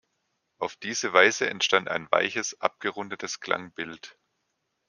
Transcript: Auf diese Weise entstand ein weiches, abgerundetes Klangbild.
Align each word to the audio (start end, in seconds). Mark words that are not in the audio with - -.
Auf 0.57 0.77
diese 0.77 1.13
Weise 1.13 1.47
entstand 1.47 1.87
ein 1.87 2.09
weiches, 2.11 2.59
abgerundetes 2.59 3.39
Klangbild. 3.39 4.17